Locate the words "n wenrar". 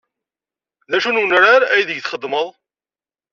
1.11-1.61